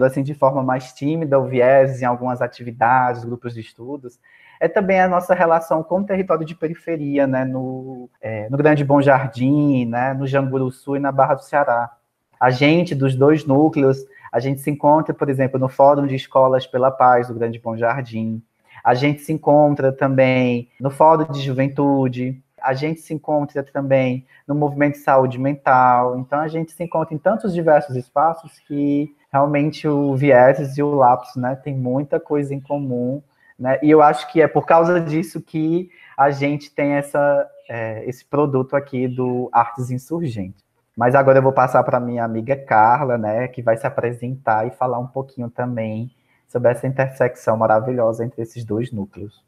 assim 0.03 0.23
de 0.23 0.33
forma 0.33 0.63
mais 0.63 0.95
tímida 0.95 1.39
o 1.39 1.45
viés 1.45 2.01
em 2.01 2.07
algumas 2.07 2.41
atividades, 2.41 3.23
grupos 3.23 3.53
de 3.53 3.61
estudos, 3.61 4.19
é 4.59 4.67
também 4.67 4.99
a 4.99 5.09
nossa 5.09 5.35
relação 5.35 5.83
com 5.83 6.01
o 6.01 6.05
território 6.07 6.47
de 6.47 6.55
periferia, 6.55 7.27
né, 7.27 7.45
no, 7.45 8.09
é, 8.19 8.49
no 8.49 8.57
Grande 8.57 8.83
Bom 8.83 9.03
Jardim, 9.03 9.85
né, 9.85 10.15
no 10.15 10.27
Janguru 10.27 10.71
Sul 10.71 10.97
e 10.97 11.01
na 11.01 11.13
Barra 11.13 11.35
do 11.35 11.45
Ceará. 11.45 11.91
A 12.41 12.51
gente, 12.51 12.95
dos 12.95 13.15
dois 13.15 13.45
núcleos, 13.45 13.99
a 14.33 14.41
gente 14.41 14.61
se 14.61 14.71
encontra, 14.71 15.13
por 15.13 15.29
exemplo, 15.29 15.61
no 15.61 15.69
Fórum 15.69 16.07
de 16.07 16.15
Escolas 16.15 16.67
pela 16.67 16.91
Paz 16.91 17.29
do 17.29 17.35
Grande 17.35 17.59
Bom 17.59 17.77
Jardim. 17.77 18.43
A 18.83 18.95
gente 18.95 19.21
se 19.21 19.33
encontra 19.33 19.93
também 19.93 20.71
no 20.81 20.91
Fórum 20.91 21.31
de 21.31 21.41
Juventude. 21.41 22.43
A 22.63 22.73
gente 22.73 23.01
se 23.01 23.13
encontra 23.13 23.63
também 23.63 24.27
no 24.49 24.55
Movimento 24.55 24.95
de 24.95 25.01
Saúde 25.01 25.39
Mental. 25.39 26.19
Então, 26.19 26.41
a 26.41 26.49
gente 26.49 26.73
se 26.73 26.83
encontra 26.83 27.15
em 27.15 27.19
tantos 27.19 27.53
diversos 27.53 27.95
espaços 27.95 28.59
que 28.67 29.15
realmente 29.31 29.87
o 29.87 30.17
Vieses 30.17 30.79
e 30.79 30.83
o 30.83 30.95
Lapsus 30.95 31.37
né, 31.37 31.55
tem 31.55 31.77
muita 31.77 32.19
coisa 32.19 32.55
em 32.55 32.61
comum 32.61 33.23
né? 33.61 33.79
E 33.83 33.91
eu 33.91 34.01
acho 34.01 34.33
que 34.33 34.41
é 34.41 34.49
por 34.49 34.65
causa 34.65 34.99
disso 34.99 35.43
que 35.43 35.91
a 36.17 36.31
gente 36.31 36.71
tem 36.71 36.93
essa, 36.93 37.47
é, 37.69 38.03
esse 38.09 38.25
produto 38.25 38.75
aqui 38.75 39.07
do 39.07 39.51
Artes 39.53 39.91
Insurgentes. 39.91 40.65
Mas 41.01 41.15
agora 41.15 41.39
eu 41.39 41.43
vou 41.43 41.55
passar 41.55 41.83
para 41.83 41.99
minha 41.99 42.23
amiga 42.23 42.55
Carla, 42.55 43.17
né, 43.17 43.49
que 43.49 43.63
vai 43.63 43.75
se 43.75 43.87
apresentar 43.87 44.67
e 44.67 44.71
falar 44.71 44.99
um 44.99 45.07
pouquinho 45.07 45.49
também 45.49 46.15
sobre 46.47 46.71
essa 46.71 46.87
intersecção 46.87 47.57
maravilhosa 47.57 48.23
entre 48.23 48.43
esses 48.43 48.67
dois 48.67 48.93
núcleos. 48.93 49.43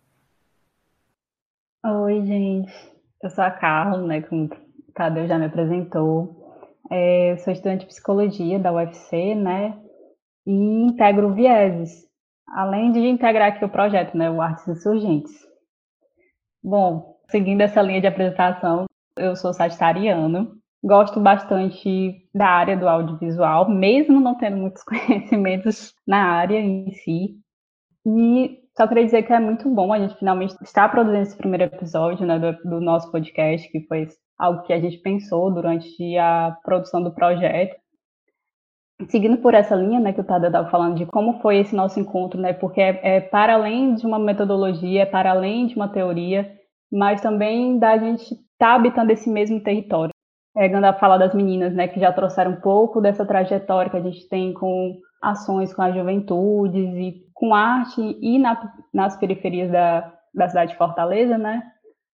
Oi, 1.84 2.24
gente. 2.24 2.72
Eu 3.22 3.28
sou 3.28 3.44
a 3.44 3.50
Carla, 3.50 4.00
né, 4.00 4.22
como 4.22 4.46
o 4.46 4.92
Tadeu 4.94 5.26
já 5.26 5.38
me 5.38 5.44
apresentou. 5.44 6.56
É, 6.90 7.32
eu 7.32 7.36
sou 7.36 7.52
estudante 7.52 7.80
de 7.80 7.88
psicologia 7.88 8.58
da 8.58 8.72
UFC, 8.72 9.34
né, 9.34 9.78
e 10.46 10.54
integro 10.54 11.34
Vieses, 11.34 12.08
além 12.48 12.92
de 12.92 13.00
integrar 13.00 13.48
aqui 13.48 13.62
o 13.62 13.68
projeto, 13.68 14.16
né, 14.16 14.30
o 14.30 14.40
Artes 14.40 14.66
Insurgentes. 14.66 15.46
Bom, 16.64 17.20
seguindo 17.28 17.60
essa 17.60 17.82
linha 17.82 18.00
de 18.00 18.06
apresentação, 18.06 18.86
eu 19.18 19.36
sou 19.36 19.52
sagitariano, 19.52 20.61
gosto 20.82 21.20
bastante 21.20 22.28
da 22.34 22.46
área 22.46 22.76
do 22.76 22.88
audiovisual, 22.88 23.68
mesmo 23.68 24.20
não 24.20 24.36
tendo 24.36 24.56
muitos 24.56 24.82
conhecimentos 24.84 25.94
na 26.06 26.24
área 26.24 26.58
em 26.58 26.92
si. 26.92 27.36
E 28.04 28.58
só 28.76 28.86
queria 28.86 29.04
dizer 29.04 29.22
que 29.22 29.32
é 29.32 29.38
muito 29.38 29.68
bom 29.70 29.92
a 29.92 29.98
gente 29.98 30.18
finalmente 30.18 30.56
estar 30.62 30.88
produzindo 30.88 31.22
esse 31.22 31.36
primeiro 31.36 31.64
episódio 31.64 32.26
né, 32.26 32.38
do, 32.38 32.52
do 32.68 32.80
nosso 32.80 33.10
podcast, 33.12 33.70
que 33.70 33.86
foi 33.86 34.08
algo 34.38 34.62
que 34.62 34.72
a 34.72 34.80
gente 34.80 34.98
pensou 34.98 35.52
durante 35.52 36.16
a 36.18 36.56
produção 36.64 37.02
do 37.02 37.12
projeto 37.12 37.76
seguindo 39.08 39.38
por 39.38 39.54
essa 39.54 39.74
linha, 39.74 40.00
né, 40.00 40.12
que 40.12 40.20
o 40.20 40.24
Tadeu 40.24 40.48
estava 40.48 40.70
falando 40.70 40.96
de 40.96 41.06
como 41.06 41.40
foi 41.40 41.58
esse 41.58 41.74
nosso 41.74 41.98
encontro, 41.98 42.40
né, 42.40 42.52
porque 42.52 42.80
é, 42.80 43.00
é, 43.02 43.20
para 43.20 43.54
além 43.54 43.94
de 43.94 44.06
uma 44.06 44.18
metodologia, 44.18 45.02
é 45.02 45.06
para 45.06 45.30
além 45.30 45.66
de 45.66 45.74
uma 45.74 45.88
teoria, 45.88 46.52
mas 46.90 47.20
também 47.20 47.78
da 47.78 47.96
gente 47.98 48.22
estar 48.22 48.42
tá 48.58 48.74
habitando 48.74 49.12
esse 49.12 49.28
mesmo 49.28 49.60
território. 49.60 50.11
Pegando 50.54 50.84
a 50.84 50.92
fala 50.92 51.18
das 51.18 51.34
meninas, 51.34 51.74
né, 51.74 51.88
que 51.88 51.98
já 51.98 52.12
trouxeram 52.12 52.52
um 52.52 52.60
pouco 52.60 53.00
dessa 53.00 53.24
trajetória 53.24 53.90
que 53.90 53.96
a 53.96 54.02
gente 54.02 54.28
tem 54.28 54.52
com 54.52 54.98
ações 55.22 55.72
com 55.72 55.82
as 55.82 55.94
juventudes 55.94 56.94
e 56.94 57.24
com 57.32 57.54
arte 57.54 58.00
e 58.20 58.38
na, 58.38 58.72
nas 58.92 59.16
periferias 59.16 59.70
da, 59.70 60.12
da 60.34 60.48
cidade 60.48 60.72
de 60.72 60.78
Fortaleza, 60.78 61.38
né, 61.38 61.62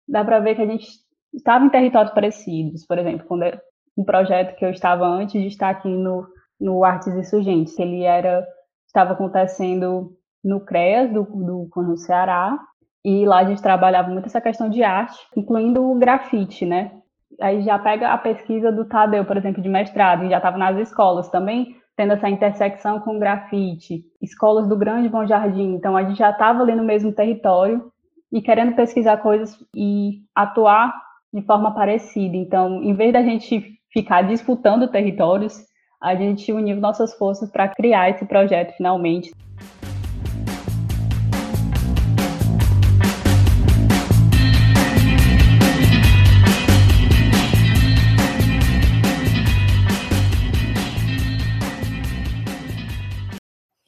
dá 0.07 0.23
para 0.23 0.39
ver 0.39 0.55
que 0.55 0.61
a 0.61 0.67
gente 0.67 0.87
estava 1.33 1.65
em 1.65 1.69
territórios 1.69 2.13
parecidos. 2.13 2.85
Por 2.85 2.97
exemplo, 2.99 3.25
quando 3.27 3.43
um 3.97 4.03
projeto 4.03 4.55
que 4.55 4.63
eu 4.63 4.69
estava 4.69 5.05
antes 5.05 5.41
de 5.41 5.47
estar 5.47 5.69
aqui 5.69 5.87
no 5.87 6.27
no 6.59 6.83
Artes 6.83 7.13
Insurgentes. 7.13 7.77
Ele 7.77 8.03
era 8.03 8.45
estava 8.87 9.13
acontecendo 9.13 10.15
no 10.43 10.61
CREAS 10.61 11.11
do, 11.11 11.23
do 11.23 11.69
no 11.75 11.97
Ceará, 11.97 12.57
e 13.05 13.25
lá 13.25 13.39
a 13.39 13.45
gente 13.45 13.61
trabalhava 13.61 14.09
muito 14.09 14.25
essa 14.25 14.41
questão 14.41 14.69
de 14.69 14.83
arte, 14.83 15.17
incluindo 15.35 15.83
o 15.83 15.97
grafite, 15.97 16.65
né? 16.65 16.91
Aí 17.41 17.61
já 17.61 17.77
pega 17.77 18.09
a 18.09 18.17
pesquisa 18.17 18.71
do 18.71 18.85
Tadeu, 18.85 19.25
por 19.25 19.37
exemplo, 19.37 19.61
de 19.61 19.69
mestrado, 19.69 20.25
e 20.25 20.29
já 20.29 20.37
estava 20.37 20.57
nas 20.57 20.77
escolas 20.77 21.29
também, 21.29 21.75
tendo 21.95 22.13
essa 22.13 22.29
intersecção 22.29 22.99
com 22.99 23.19
grafite, 23.19 24.03
escolas 24.21 24.67
do 24.67 24.77
Grande 24.77 25.09
Bom 25.09 25.25
Jardim, 25.25 25.73
então 25.73 25.97
a 25.97 26.03
gente 26.03 26.17
já 26.17 26.29
estava 26.29 26.61
ali 26.61 26.75
no 26.75 26.83
mesmo 26.83 27.11
território 27.11 27.91
e 28.31 28.41
querendo 28.41 28.75
pesquisar 28.75 29.17
coisas 29.17 29.57
e 29.75 30.21
atuar 30.35 30.93
de 31.33 31.41
forma 31.41 31.73
parecida. 31.73 32.35
Então, 32.35 32.83
em 32.83 32.93
vez 32.93 33.13
da 33.13 33.21
gente 33.21 33.77
ficar 33.91 34.21
disputando 34.21 34.87
territórios, 34.89 35.65
a 36.01 36.15
gente 36.15 36.51
uniu 36.51 36.77
nossas 36.77 37.15
forças 37.15 37.51
para 37.51 37.67
criar 37.67 38.09
esse 38.09 38.25
projeto 38.25 38.75
finalmente. 38.75 39.31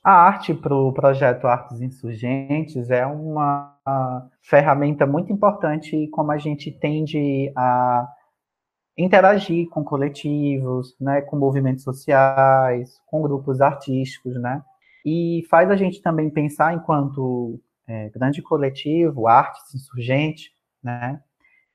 A 0.04 0.14
arte 0.14 0.54
para 0.54 0.74
o 0.74 0.94
projeto 0.94 1.46
Artes 1.46 1.82
Insurgentes 1.82 2.90
é 2.90 3.06
uma 3.06 3.76
ferramenta 4.42 5.06
muito 5.06 5.32
importante 5.34 6.08
como 6.08 6.32
a 6.32 6.38
gente 6.38 6.72
tende 6.72 7.52
a 7.56 8.08
interagir 8.98 9.68
com 9.70 9.84
coletivos, 9.84 10.96
né, 11.00 11.22
com 11.22 11.38
movimentos 11.38 11.84
sociais, 11.84 13.02
com 13.08 13.22
grupos 13.22 13.62
artísticos, 13.62 14.36
né, 14.36 14.62
e 15.06 15.46
faz 15.50 15.70
a 15.70 15.76
gente 15.76 16.02
também 16.02 16.30
pensar 16.30 16.74
enquanto 16.74 17.60
é, 17.88 18.10
grande 18.10 18.42
coletivo, 18.42 19.28
artes 19.28 19.74
insurgente, 19.76 20.52
né, 20.82 21.22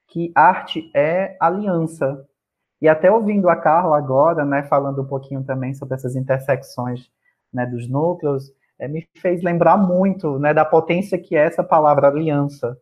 que 0.09 0.33
arte 0.35 0.91
é 0.95 1.37
aliança. 1.41 2.27
E 2.81 2.89
até 2.89 3.11
ouvindo 3.11 3.49
a 3.49 3.57
Carla 3.57 3.97
agora, 3.99 4.45
né, 4.45 4.63
falando 4.63 5.03
um 5.03 5.07
pouquinho 5.07 5.43
também 5.45 5.75
sobre 5.75 5.95
essas 5.95 6.17
intersecções, 6.17 7.11
né, 7.55 7.65
dos 7.65 7.89
núcleos, 7.89 8.53
é, 8.79 8.89
me 8.89 9.07
fez 9.17 9.43
lembrar 9.43 9.77
muito, 9.77 10.39
né, 10.39 10.53
da 10.53 10.65
potência 10.65 11.19
que 11.19 11.37
é 11.37 11.45
essa 11.47 11.63
palavra 11.63 12.09
aliança, 12.09 12.77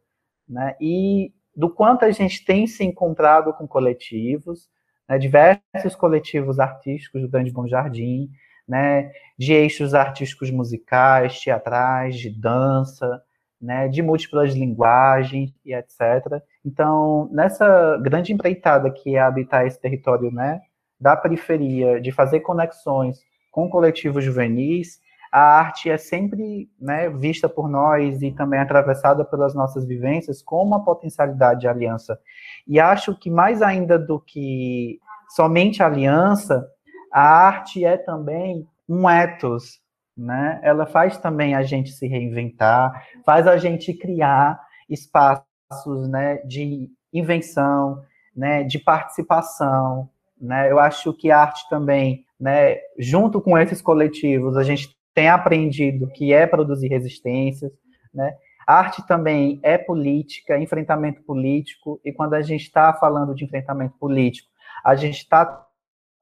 né, 0.48 0.74
e 0.80 1.32
do 1.54 1.68
quanto 1.68 2.04
a 2.04 2.10
gente 2.10 2.44
tem 2.44 2.66
se 2.66 2.82
encontrado 2.82 3.52
com 3.52 3.68
coletivos, 3.68 4.68
né, 5.08 5.18
diversos 5.18 5.94
coletivos 5.94 6.58
artísticos 6.58 7.20
do 7.20 7.28
Grande 7.28 7.52
Bom 7.52 7.68
Jardim, 7.68 8.30
né, 8.66 9.12
de 9.38 9.52
eixos 9.52 9.94
artísticos 9.94 10.50
musicais, 10.50 11.38
teatrais, 11.38 12.16
de 12.16 12.30
dança, 12.30 13.22
né, 13.60 13.86
de 13.88 14.02
múltiplas 14.02 14.54
linguagens 14.54 15.52
e 15.64 15.74
etc. 15.74 16.42
Então, 16.64 17.28
nessa 17.30 17.96
grande 17.98 18.32
empreitada 18.32 18.90
que 18.90 19.14
é 19.14 19.20
habitar 19.20 19.66
esse 19.66 19.80
território 19.80 20.32
né, 20.32 20.60
da 20.98 21.16
periferia, 21.16 22.00
de 22.00 22.10
fazer 22.10 22.40
conexões 22.40 23.18
com 23.52 23.68
coletivos 23.68 24.24
juvenis, 24.24 25.00
a 25.30 25.40
arte 25.40 25.88
é 25.88 25.96
sempre 25.96 26.68
né, 26.80 27.08
vista 27.08 27.48
por 27.48 27.68
nós 27.68 28.20
e 28.20 28.32
também 28.32 28.60
atravessada 28.60 29.24
pelas 29.24 29.54
nossas 29.54 29.86
vivências 29.86 30.42
como 30.42 30.64
uma 30.64 30.84
potencialidade 30.84 31.60
de 31.60 31.68
aliança. 31.68 32.18
E 32.66 32.80
acho 32.80 33.16
que 33.16 33.30
mais 33.30 33.62
ainda 33.62 33.98
do 33.98 34.20
que 34.20 34.98
somente 35.30 35.82
aliança, 35.82 36.68
a 37.10 37.22
arte 37.22 37.84
é 37.84 37.96
também 37.96 38.68
um 38.88 39.08
ethos, 39.08 39.80
né? 40.16 40.60
Ela 40.62 40.84
faz 40.84 41.16
também 41.16 41.54
a 41.54 41.62
gente 41.62 41.92
se 41.92 42.06
reinventar, 42.06 43.06
faz 43.24 43.46
a 43.46 43.56
gente 43.56 43.94
criar 43.94 44.60
espaços, 44.88 46.08
né, 46.10 46.36
de 46.44 46.90
invenção, 47.12 48.02
né, 48.36 48.62
de 48.64 48.78
participação, 48.78 50.10
né? 50.42 50.70
Eu 50.70 50.78
acho 50.78 51.12
que 51.12 51.30
a 51.30 51.38
arte 51.38 51.68
também, 51.70 52.24
né, 52.38 52.76
junto 52.98 53.40
com 53.40 53.56
esses 53.56 53.80
coletivos, 53.80 54.56
a 54.56 54.62
gente 54.62 54.94
tem 55.14 55.28
aprendido 55.28 56.08
que 56.08 56.32
é 56.32 56.46
produzir 56.46 56.88
resistências, 56.88 57.72
né? 58.12 58.34
A 58.66 58.74
arte 58.74 59.06
também 59.06 59.58
é 59.62 59.76
política, 59.78 60.58
enfrentamento 60.58 61.22
político, 61.22 62.00
e 62.04 62.12
quando 62.12 62.34
a 62.34 62.42
gente 62.42 62.62
está 62.62 62.92
falando 62.92 63.34
de 63.34 63.44
enfrentamento 63.44 63.96
político, 63.98 64.48
a 64.84 64.94
gente 64.94 65.18
está 65.18 65.66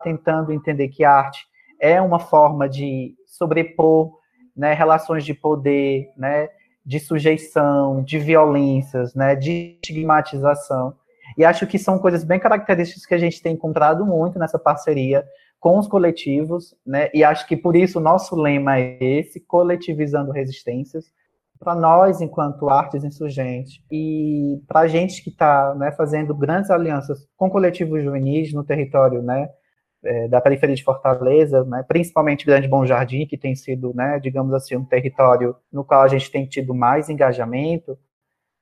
tentando 0.03 0.53
entender 0.53 0.89
que 0.89 1.05
a 1.05 1.13
arte 1.13 1.47
é 1.79 2.01
uma 2.01 2.19
forma 2.19 2.69
de 2.69 3.15
sobrepor 3.27 4.21
né, 4.57 4.75
relações 4.75 5.25
de 5.25 5.33
poder, 5.33 6.13
né, 6.17 6.49
de 6.85 6.99
sujeição, 6.99 8.03
de 8.03 8.19
violências, 8.19 9.15
né, 9.15 9.35
de 9.35 9.79
estigmatização. 9.83 10.95
E 11.37 11.45
acho 11.45 11.67
que 11.67 11.79
são 11.79 11.99
coisas 11.99 12.25
bem 12.25 12.39
características 12.39 13.07
que 13.07 13.15
a 13.15 13.19
gente 13.19 13.43
tem 13.43 13.55
encontrado 13.55 14.05
muito 14.05 14.39
nessa 14.39 14.59
parceria 14.59 15.25
com 15.59 15.79
os 15.79 15.87
coletivos, 15.87 16.75
né? 16.87 17.11
E 17.13 17.23
acho 17.23 17.47
que 17.47 17.57
por 17.57 17.77
isso 17.77 17.99
o 17.99 18.03
nosso 18.03 18.35
lema 18.35 18.79
é 18.79 18.99
esse, 19.01 19.41
coletivizando 19.41 20.33
resistências, 20.33 21.05
para 21.61 21.75
nós 21.75 22.23
enquanto 22.23 22.71
artes 22.71 23.05
insurgentes 23.05 23.83
e 23.93 24.59
para 24.67 24.81
a 24.81 24.89
gente 24.89 25.23
que 25.23 25.29
está 25.29 25.75
né, 25.75 25.93
fazendo 25.93 26.35
grandes 26.35 26.71
alianças 26.71 27.29
com 27.37 27.51
coletivos 27.51 28.03
juvenis 28.03 28.55
no 28.55 28.65
território, 28.65 29.23
né, 29.23 29.51
é, 30.03 30.27
da 30.29 30.41
periferia 30.41 30.75
de 30.75 30.83
Fortaleza, 30.83 31.63
né, 31.65 31.85
principalmente 31.87 32.47
Grande 32.47 32.67
Bom 32.67 32.87
Jardim, 32.87 33.27
que 33.27 33.37
tem 33.37 33.55
sido, 33.55 33.93
né, 33.95 34.19
digamos 34.19 34.55
assim, 34.55 34.75
um 34.75 34.85
território 34.87 35.55
no 35.71 35.85
qual 35.85 36.01
a 36.01 36.09
gente 36.09 36.31
tem 36.31 36.47
tido 36.47 36.75
mais 36.75 37.11
engajamento, 37.11 37.99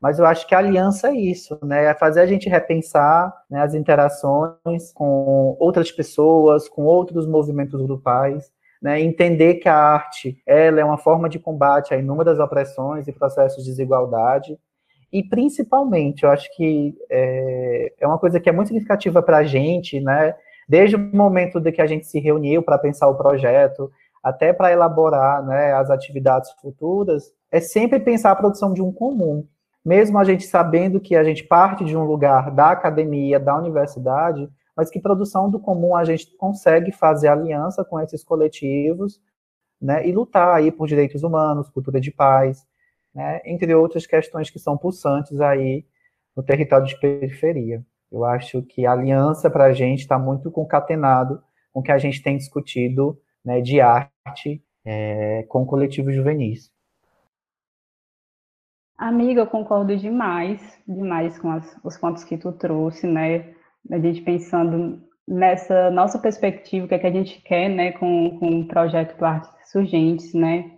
mas 0.00 0.18
eu 0.18 0.26
acho 0.26 0.46
que 0.46 0.54
a 0.54 0.58
aliança 0.58 1.08
é 1.08 1.14
isso, 1.14 1.58
né? 1.62 1.86
É 1.86 1.94
fazer 1.94 2.20
a 2.20 2.26
gente 2.26 2.48
repensar 2.48 3.34
né, 3.50 3.60
as 3.60 3.74
interações 3.74 4.92
com 4.94 5.56
outras 5.58 5.90
pessoas, 5.90 6.68
com 6.68 6.84
outros 6.84 7.26
movimentos 7.26 7.80
grupais, 7.82 8.50
né? 8.80 9.00
Entender 9.00 9.54
que 9.54 9.68
a 9.68 9.74
arte 9.74 10.40
ela 10.46 10.80
é 10.80 10.84
uma 10.84 10.98
forma 10.98 11.28
de 11.28 11.38
combate 11.38 11.92
a 11.92 11.96
inúmeras 11.96 12.38
opressões 12.38 13.08
e 13.08 13.12
processos 13.12 13.64
de 13.64 13.70
desigualdade. 13.70 14.56
E 15.12 15.24
principalmente, 15.24 16.22
eu 16.22 16.30
acho 16.30 16.54
que 16.54 16.94
é, 17.10 17.92
é 17.98 18.06
uma 18.06 18.18
coisa 18.18 18.38
que 18.38 18.48
é 18.48 18.52
muito 18.52 18.68
significativa 18.68 19.20
para 19.22 19.38
a 19.38 19.44
gente, 19.44 20.00
né? 20.00 20.36
Desde 20.68 20.94
o 20.94 20.98
momento 20.98 21.58
de 21.58 21.72
que 21.72 21.82
a 21.82 21.86
gente 21.86 22.06
se 22.06 22.20
reuniu 22.20 22.62
para 22.62 22.78
pensar 22.78 23.08
o 23.08 23.16
projeto, 23.16 23.90
até 24.22 24.52
para 24.52 24.70
elaborar 24.70 25.44
né, 25.44 25.72
as 25.72 25.90
atividades 25.90 26.50
futuras, 26.60 27.32
é 27.50 27.58
sempre 27.60 27.98
pensar 27.98 28.32
a 28.32 28.36
produção 28.36 28.72
de 28.74 28.82
um 28.82 28.92
comum 28.92 29.46
mesmo 29.88 30.18
a 30.18 30.24
gente 30.24 30.44
sabendo 30.44 31.00
que 31.00 31.16
a 31.16 31.24
gente 31.24 31.42
parte 31.42 31.82
de 31.82 31.96
um 31.96 32.04
lugar 32.04 32.50
da 32.50 32.72
academia, 32.72 33.40
da 33.40 33.56
universidade, 33.56 34.46
mas 34.76 34.90
que 34.90 35.00
produção 35.00 35.50
do 35.50 35.58
comum 35.58 35.96
a 35.96 36.04
gente 36.04 36.36
consegue 36.36 36.92
fazer 36.92 37.28
aliança 37.28 37.82
com 37.82 37.98
esses 37.98 38.22
coletivos, 38.22 39.18
né, 39.80 40.06
e 40.06 40.12
lutar 40.12 40.54
aí 40.54 40.70
por 40.70 40.86
direitos 40.86 41.22
humanos, 41.22 41.70
cultura 41.70 41.98
de 42.02 42.10
paz, 42.10 42.66
né, 43.14 43.40
entre 43.46 43.74
outras 43.74 44.06
questões 44.06 44.50
que 44.50 44.58
são 44.58 44.76
pulsantes 44.76 45.40
aí 45.40 45.86
no 46.36 46.42
território 46.42 46.86
de 46.86 47.00
periferia. 47.00 47.82
Eu 48.12 48.26
acho 48.26 48.60
que 48.60 48.84
a 48.84 48.92
aliança 48.92 49.48
para 49.48 49.64
a 49.64 49.72
gente 49.72 50.00
está 50.00 50.18
muito 50.18 50.50
concatenado 50.50 51.42
com 51.72 51.80
o 51.80 51.82
que 51.82 51.92
a 51.92 51.98
gente 51.98 52.22
tem 52.22 52.36
discutido 52.36 53.18
né, 53.42 53.62
de 53.62 53.80
arte 53.80 54.62
é, 54.84 55.44
com 55.48 55.64
coletivos 55.64 56.14
juvenis. 56.14 56.70
Amiga, 58.98 59.42
eu 59.42 59.46
concordo 59.46 59.96
demais, 59.96 60.60
demais 60.86 61.38
com 61.38 61.52
as, 61.52 61.78
os 61.84 61.96
pontos 61.96 62.24
que 62.24 62.36
tu 62.36 62.50
trouxe, 62.50 63.06
né? 63.06 63.54
A 63.92 63.98
gente 64.00 64.22
pensando 64.22 65.00
nessa 65.26 65.88
nossa 65.90 66.18
perspectiva, 66.18 66.84
o 66.84 66.88
que, 66.88 66.94
é 66.96 66.98
que 66.98 67.06
a 67.06 67.12
gente 67.12 67.40
quer, 67.42 67.68
né, 67.68 67.92
com, 67.92 68.36
com 68.40 68.60
o 68.60 68.66
projeto 68.66 69.16
do 69.16 69.24
Artes 69.24 69.50
Surgentes, 69.70 70.34
né? 70.34 70.72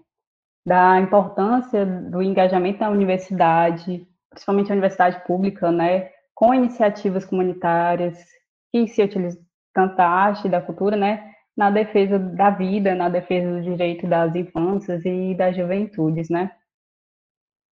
Da 0.66 1.00
importância 1.00 1.86
do 1.86 2.20
engajamento 2.22 2.80
da 2.80 2.90
universidade, 2.90 4.06
principalmente 4.28 4.70
a 4.70 4.74
universidade 4.74 5.24
pública, 5.24 5.72
né? 5.72 6.10
Com 6.34 6.52
iniciativas 6.52 7.24
comunitárias 7.24 8.22
que 8.70 8.86
se 8.86 9.02
utilizam 9.02 9.42
tanto 9.72 9.96
da 9.96 10.06
arte 10.06 10.46
da 10.46 10.60
cultura, 10.60 10.94
né? 10.94 11.32
Na 11.56 11.70
defesa 11.70 12.18
da 12.18 12.50
vida, 12.50 12.94
na 12.94 13.08
defesa 13.08 13.50
do 13.50 13.62
direito 13.62 14.06
das 14.06 14.34
infâncias 14.34 15.06
e 15.06 15.34
das 15.34 15.56
juventudes, 15.56 16.28
né? 16.28 16.50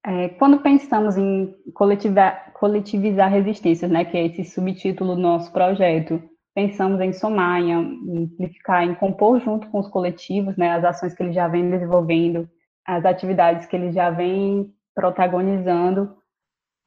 É, 0.05 0.29
quando 0.31 0.61
pensamos 0.61 1.17
em 1.17 1.55
coletivizar, 1.75 2.53
coletivizar 2.53 3.31
resistências, 3.31 3.91
né, 3.91 4.05
que 4.05 4.17
é 4.17 4.27
esse 4.27 4.45
subtítulo 4.45 5.17
do 5.17 5.21
nosso 5.21 5.53
projeto, 5.53 6.23
pensamos 6.55 7.01
em 7.01 7.13
somar, 7.13 7.61
em 7.61 7.73
amplificar, 7.73 8.85
em 8.85 8.95
compor 8.95 9.41
junto 9.41 9.69
com 9.71 9.79
os 9.79 9.89
coletivos, 9.89 10.57
né, 10.57 10.71
as 10.73 10.85
ações 10.85 11.15
que 11.15 11.23
eles 11.23 11.35
já 11.35 11.49
vêm 11.49 11.71
desenvolvendo, 11.71 12.49
as 12.87 13.05
atividades 13.05 13.67
que 13.67 13.77
eles 13.77 13.95
já 13.95 14.11
vêm 14.11 14.73
protagonizando, 14.95 16.17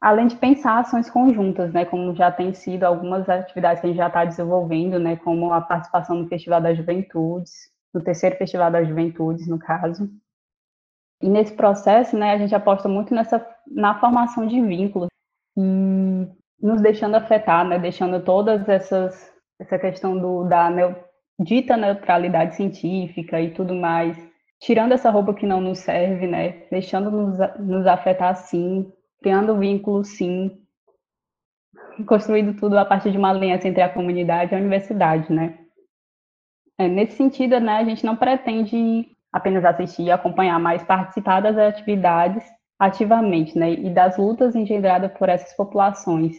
além 0.02 0.28
de 0.28 0.36
pensar 0.36 0.80
ações 0.80 1.10
conjuntas, 1.10 1.71
né, 1.74 1.86
como 1.86 2.15
já 2.15 2.32
tem 2.32 2.54
sido 2.54 2.84
algumas 2.84 3.30
atividades 3.30 3.82
que 3.82 3.88
a 3.88 3.89
gente 3.89 3.97
já 3.97 4.08
está 4.08 4.26
desenvolvendo, 4.26 4.97
né, 5.00 5.15
como 5.17 5.54
a 5.54 5.62
participação 5.62 6.15
no 6.15 6.28
Festival 6.28 6.60
das 6.60 6.78
Juventudes, 6.78 7.52
no 7.93 8.02
terceiro 8.02 8.36
Festival 8.38 8.71
das 8.71 8.88
Juventudes, 8.88 9.47
no 9.47 9.60
caso, 9.60 10.10
e 11.22 11.30
nesse 11.30 11.54
processo, 11.54 12.18
né, 12.18 12.32
a 12.32 12.38
gente 12.38 12.56
aposta 12.56 12.90
muito 12.90 13.14
nessa 13.14 13.46
na 13.68 14.00
formação 14.00 14.48
de 14.48 14.60
vínculos 14.60 15.10
e 15.58 16.28
nos 16.62 16.82
deixando 16.82 17.16
afetar, 17.16 17.66
né, 17.66 17.78
deixando 17.80 18.24
todas 18.24 18.68
essas 18.68 19.32
essa 19.60 19.78
questão 19.78 20.18
do 20.18 20.44
da 20.46 20.70
dita 21.40 21.78
neutralidade 21.78 22.56
científica 22.56 23.40
e 23.40 23.52
tudo 23.52 23.74
mais, 23.76 24.18
tirando 24.60 24.94
essa 24.94 25.10
roupa 25.10 25.34
que 25.34 25.46
não 25.46 25.62
nos 25.62 25.80
serve, 25.80 26.28
né, 26.28 26.68
deixando 26.70 27.12
nos, 27.12 27.38
nos 27.60 27.88
afetar 27.88 28.36
sim, 28.36 28.92
criando 29.22 29.58
vínculos 29.58 30.10
sim, 30.10 30.60
construindo 32.08 32.60
tudo 32.60 32.78
a 32.78 32.86
partir 32.86 33.12
de 33.12 33.18
uma 33.18 33.30
aliança 33.30 33.68
entre 33.68 33.82
a 33.82 33.90
comunidade 33.90 34.54
e 34.54 34.56
a 34.56 34.60
universidade, 34.60 35.32
né. 35.32 35.58
É, 36.78 36.88
nesse 36.88 37.16
sentido, 37.16 37.60
né, 37.60 37.78
a 37.78 37.84
gente 37.84 38.06
não 38.06 38.16
pretende 38.16 39.11
apenas 39.32 39.63
assistir 39.63 40.04
e 40.04 40.12
acompanhar, 40.12 40.60
mas 40.60 40.84
participar 40.84 41.41
das 41.41 41.58
atividades 41.58 42.44
ativamente, 42.80 43.58
né, 43.58 43.72
e 43.74 43.89
das 43.91 44.17
lutas 44.17 44.56
engendradas 44.56 45.12
por 45.13 45.30
essas 45.30 45.56
populações, 45.56 46.36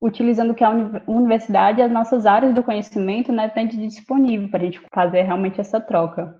utilizando 0.00 0.54
que 0.54 0.62
a 0.62 0.70
universidade 1.06 1.80
e 1.80 1.82
as 1.82 1.90
nossas 1.90 2.26
áreas 2.26 2.54
do 2.54 2.62
conhecimento, 2.62 3.32
né, 3.32 3.48
tem 3.48 3.66
de 3.66 3.76
disponível 3.76 4.48
para 4.50 4.60
a 4.60 4.64
gente 4.64 4.80
fazer 4.92 5.22
realmente 5.22 5.60
essa 5.60 5.80
troca. 5.80 6.36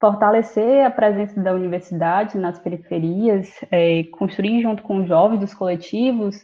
Fortalecer 0.00 0.84
a 0.84 0.90
presença 0.90 1.40
da 1.40 1.52
universidade 1.52 2.38
nas 2.38 2.58
periferias, 2.58 3.48
é, 3.70 4.04
construir 4.04 4.62
junto 4.62 4.82
com 4.82 4.98
os 4.98 5.08
jovens 5.08 5.40
dos 5.40 5.54
coletivos 5.54 6.36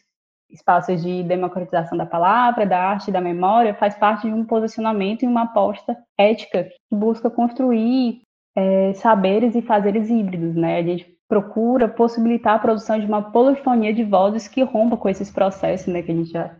espaços 0.50 1.02
de 1.02 1.22
democratização 1.22 1.96
da 1.96 2.06
palavra, 2.06 2.66
da 2.66 2.78
arte 2.78 3.12
da 3.12 3.20
memória, 3.20 3.74
faz 3.74 3.94
parte 3.94 4.26
de 4.26 4.32
um 4.32 4.44
posicionamento 4.44 5.22
e 5.22 5.26
uma 5.26 5.42
aposta 5.42 5.96
ética 6.16 6.64
que 6.64 6.96
busca 6.96 7.30
construir 7.30 8.22
é, 8.56 8.92
saberes 8.94 9.54
e 9.54 9.62
fazeres 9.62 10.08
híbridos, 10.08 10.54
né? 10.54 10.78
A 10.78 10.82
gente 10.82 11.18
procura 11.28 11.86
possibilitar 11.86 12.56
a 12.56 12.58
produção 12.58 12.98
de 12.98 13.06
uma 13.06 13.30
polifonia 13.30 13.92
de 13.92 14.02
vozes 14.02 14.48
que 14.48 14.62
rompa 14.62 14.96
com 14.96 15.08
esses 15.08 15.30
processos, 15.30 15.86
né? 15.86 16.02
Que 16.02 16.10
a 16.10 16.14
gente 16.14 16.30
já, 16.30 16.56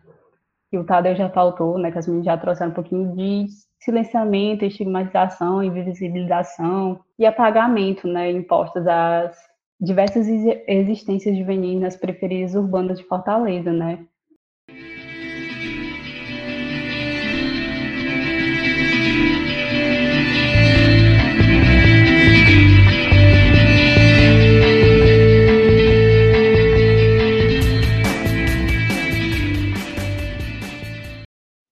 que 0.71 0.79
o 0.79 0.85
Tadeu 0.85 1.17
já 1.17 1.31
faltou, 1.31 1.79
né? 1.79 1.91
Que 1.91 1.99
as 1.99 2.07
meninas 2.07 2.27
já 2.27 2.37
trouxeram 2.37 2.71
um 2.71 2.75
pouquinho 2.75 3.17
de 3.17 3.47
silenciamento, 3.81 4.65
estigmatização, 4.65 5.63
invisibilização 5.63 7.01
e 7.19 7.25
apagamento, 7.25 8.07
né? 8.07 8.31
Impostas 8.31 8.87
às 8.87 9.48
diversas 9.81 10.27
existências 10.67 11.37
juvenis 11.37 11.81
nas 11.81 11.97
periferias 11.97 12.55
urbanas 12.55 12.99
de 12.99 13.05
Fortaleza, 13.05 13.73
né? 13.73 14.05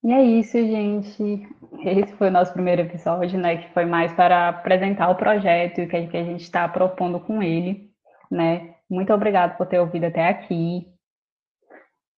E 0.05 0.13
é 0.13 0.23
isso, 0.23 0.57
gente. 0.57 1.49
Esse 1.85 2.13
foi 2.15 2.29
o 2.29 2.31
nosso 2.31 2.53
primeiro 2.53 2.83
episódio, 2.83 3.39
né? 3.39 3.57
Que 3.57 3.75
foi 3.75 3.85
mais 3.85 4.13
para 4.13 4.49
apresentar 4.49 5.11
o 5.11 5.17
projeto 5.17 5.81
e 5.81 5.85
o 5.85 5.89
que 5.89 6.17
a 6.17 6.25
gente 6.25 6.43
está 6.43 6.69
propondo 6.69 7.19
com 7.19 7.43
ele 7.43 7.87
né? 8.31 8.75
Muito 8.89 9.13
obrigado 9.13 9.57
por 9.57 9.67
ter 9.67 9.81
ouvido 9.81 10.05
até 10.05 10.29
aqui. 10.29 10.87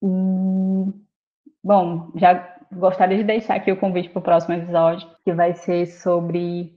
E, 0.02 0.06
bom, 1.62 2.10
já 2.14 2.56
gostaria 2.72 3.16
de 3.16 3.24
deixar 3.24 3.54
aqui 3.56 3.72
o 3.72 3.78
convite 3.78 4.10
para 4.10 4.20
o 4.20 4.22
próximo 4.22 4.54
episódio, 4.54 5.08
que 5.24 5.32
vai 5.32 5.54
ser 5.54 5.86
sobre 5.86 6.76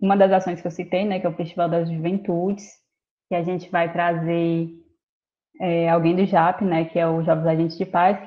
uma 0.00 0.16
das 0.16 0.30
ações 0.30 0.60
que 0.60 0.66
eu 0.66 0.70
citei, 0.70 1.04
né, 1.04 1.18
que 1.18 1.26
é 1.26 1.30
o 1.30 1.36
Festival 1.36 1.68
das 1.68 1.90
Juventudes, 1.90 2.64
que 3.28 3.34
a 3.34 3.42
gente 3.42 3.70
vai 3.70 3.92
trazer 3.92 4.68
é, 5.60 5.88
alguém 5.88 6.14
do 6.14 6.26
JAP, 6.26 6.62
né, 6.62 6.84
que 6.84 6.98
é 6.98 7.08
o 7.08 7.22
Jovens 7.22 7.46
Agentes 7.46 7.78
de 7.78 7.86
Paz, 7.86 8.18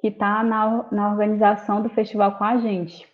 que 0.00 0.08
está 0.08 0.42
na, 0.42 0.88
na 0.90 1.10
organização 1.10 1.82
do 1.82 1.88
festival 1.88 2.36
com 2.36 2.44
a 2.44 2.58
gente. 2.58 3.06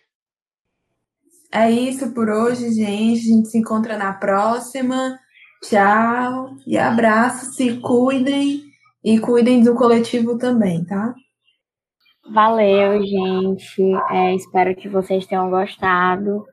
É 1.51 1.69
isso 1.69 2.13
por 2.13 2.29
hoje, 2.29 2.71
gente. 2.71 3.19
A 3.19 3.35
gente 3.35 3.47
se 3.47 3.57
encontra 3.57 3.97
na 3.97 4.13
próxima. 4.13 5.17
Tchau 5.67 6.51
e 6.67 6.77
abraço. 6.77 7.53
Se 7.53 7.79
cuidem 7.79 8.61
e 9.03 9.19
cuidem 9.19 9.63
do 9.63 9.73
coletivo 9.73 10.37
também, 10.37 10.85
tá? 10.85 11.13
Valeu, 12.31 13.01
gente. 13.03 13.81
É, 14.11 14.35
espero 14.35 14.75
que 14.75 14.87
vocês 14.87 15.25
tenham 15.25 15.49
gostado. 15.49 16.45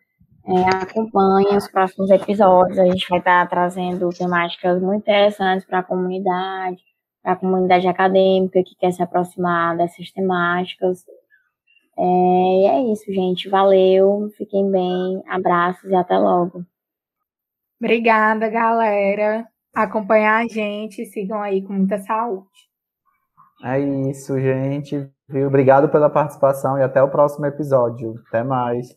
É, 0.46 0.82
acompanhem 0.82 1.56
os 1.56 1.70
próximos 1.70 2.10
episódios. 2.10 2.78
A 2.78 2.86
gente 2.86 3.06
vai 3.08 3.18
estar 3.18 3.46
trazendo 3.48 4.08
temáticas 4.10 4.80
muito 4.80 5.02
interessantes 5.02 5.66
para 5.66 5.80
a 5.80 5.84
comunidade, 5.84 6.82
para 7.22 7.32
a 7.32 7.36
comunidade 7.36 7.86
acadêmica 7.86 8.62
que 8.64 8.74
quer 8.76 8.92
se 8.92 9.02
aproximar 9.02 9.76
dessas 9.76 10.10
temáticas. 10.10 11.04
É, 11.98 12.02
e 12.02 12.66
é 12.66 12.92
isso, 12.92 13.12
gente. 13.12 13.48
Valeu, 13.50 14.30
fiquem 14.38 14.70
bem, 14.70 15.22
abraços 15.28 15.90
e 15.90 15.94
até 15.94 16.18
logo. 16.18 16.64
Obrigada, 17.82 18.48
galera. 18.48 19.44
Acompanhar 19.74 20.44
a 20.44 20.46
gente, 20.46 21.04
sigam 21.04 21.42
aí 21.42 21.62
com 21.62 21.72
muita 21.72 21.98
saúde. 21.98 22.46
É 23.64 23.80
isso, 24.08 24.38
gente. 24.38 25.10
Obrigado 25.44 25.88
pela 25.88 26.08
participação 26.08 26.78
e 26.78 26.82
até 26.84 27.02
o 27.02 27.10
próximo 27.10 27.44
episódio. 27.44 28.14
Até 28.28 28.44
mais. 28.44 28.96